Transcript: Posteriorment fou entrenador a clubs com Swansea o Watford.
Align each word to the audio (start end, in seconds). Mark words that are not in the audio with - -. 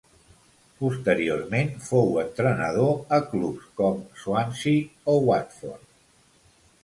Posteriorment 0.77 1.67
fou 1.89 2.15
entrenador 2.21 2.89
a 3.19 3.19
clubs 3.33 3.67
com 3.81 4.01
Swansea 4.23 4.91
o 5.13 5.17
Watford. 5.29 5.85